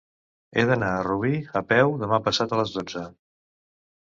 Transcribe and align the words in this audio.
He 0.53 0.61
d'anar 0.71 0.87
a 0.93 1.03
Rubí 1.07 1.33
a 1.61 1.63
peu 1.73 1.93
demà 2.05 2.21
passat 2.29 2.57
a 2.57 2.61
les 2.63 2.73
dotze. 2.79 3.05